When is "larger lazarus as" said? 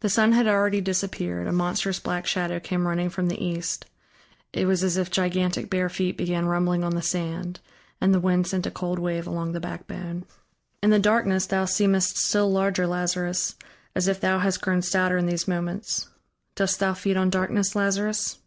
12.50-14.08